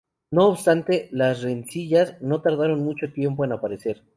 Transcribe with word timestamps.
No 0.31 0.47
obstante, 0.47 1.09
las 1.11 1.43
rencillas 1.43 2.19
no 2.23 2.41
tardaron 2.41 2.83
mucho 2.83 3.13
tiempo 3.13 3.45
en 3.45 3.51
aparecer. 3.51 4.01